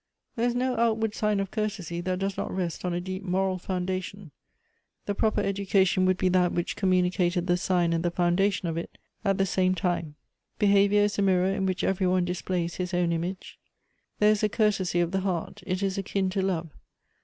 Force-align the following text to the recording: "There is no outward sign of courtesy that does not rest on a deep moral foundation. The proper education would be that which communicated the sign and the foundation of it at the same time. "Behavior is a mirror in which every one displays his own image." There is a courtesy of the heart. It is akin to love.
"There 0.35 0.47
is 0.47 0.55
no 0.55 0.75
outward 0.77 1.13
sign 1.13 1.39
of 1.39 1.51
courtesy 1.51 2.01
that 2.01 2.17
does 2.17 2.35
not 2.35 2.51
rest 2.51 2.83
on 2.83 2.91
a 2.91 2.99
deep 2.99 3.21
moral 3.21 3.59
foundation. 3.59 4.31
The 5.05 5.13
proper 5.13 5.41
education 5.41 6.07
would 6.07 6.17
be 6.17 6.27
that 6.29 6.53
which 6.53 6.75
communicated 6.75 7.45
the 7.45 7.55
sign 7.55 7.93
and 7.93 8.03
the 8.03 8.09
foundation 8.09 8.67
of 8.67 8.77
it 8.77 8.97
at 9.23 9.37
the 9.37 9.45
same 9.45 9.75
time. 9.75 10.15
"Behavior 10.57 11.01
is 11.03 11.19
a 11.19 11.21
mirror 11.21 11.51
in 11.53 11.67
which 11.67 11.83
every 11.83 12.07
one 12.07 12.25
displays 12.25 12.77
his 12.77 12.95
own 12.95 13.11
image." 13.11 13.59
There 14.19 14.31
is 14.31 14.41
a 14.41 14.49
courtesy 14.49 15.01
of 15.01 15.11
the 15.11 15.19
heart. 15.19 15.61
It 15.67 15.83
is 15.83 15.99
akin 15.99 16.31
to 16.31 16.41
love. 16.41 16.71